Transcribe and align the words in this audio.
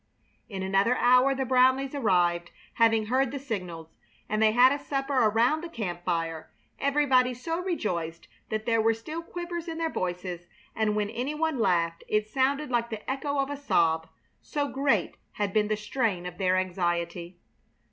In 0.49 0.63
another 0.63 0.97
hour 0.97 1.35
the 1.35 1.45
Brownleighs 1.45 1.93
arrived, 1.93 2.49
having 2.73 3.05
heard 3.05 3.31
the 3.31 3.37
signals, 3.37 3.93
and 4.27 4.41
they 4.41 4.51
had 4.51 4.71
a 4.71 4.83
supper 4.83 5.13
around 5.13 5.61
the 5.61 5.69
camp 5.69 6.03
fire, 6.03 6.49
everybody 6.79 7.35
so 7.35 7.59
rejoiced 7.59 8.27
that 8.49 8.65
there 8.65 8.81
were 8.81 8.95
still 8.95 9.21
quivers 9.21 9.67
in 9.67 9.77
their 9.77 9.91
voices; 9.91 10.47
and 10.75 10.95
when 10.95 11.11
any 11.11 11.35
one 11.35 11.59
laughed 11.59 12.03
it 12.07 12.27
sounded 12.27 12.71
like 12.71 12.89
the 12.89 13.07
echo 13.07 13.37
of 13.37 13.51
a 13.51 13.57
sob, 13.57 14.07
so 14.41 14.67
great 14.69 15.17
had 15.33 15.53
been 15.53 15.67
the 15.67 15.77
strain 15.77 16.25
of 16.25 16.39
their 16.39 16.57
anxiety. 16.57 17.37